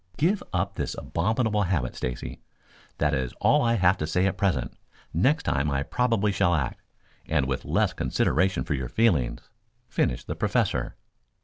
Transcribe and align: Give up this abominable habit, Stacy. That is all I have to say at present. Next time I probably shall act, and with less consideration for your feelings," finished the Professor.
Give 0.17 0.41
up 0.51 0.73
this 0.77 0.95
abominable 0.97 1.61
habit, 1.61 1.95
Stacy. 1.95 2.41
That 2.97 3.13
is 3.13 3.33
all 3.33 3.61
I 3.61 3.75
have 3.75 3.97
to 3.99 4.07
say 4.07 4.25
at 4.25 4.35
present. 4.35 4.73
Next 5.13 5.43
time 5.43 5.69
I 5.69 5.83
probably 5.83 6.31
shall 6.31 6.55
act, 6.55 6.81
and 7.27 7.45
with 7.45 7.65
less 7.65 7.93
consideration 7.93 8.63
for 8.63 8.73
your 8.73 8.89
feelings," 8.89 9.51
finished 9.89 10.25
the 10.25 10.35
Professor. 10.35 10.95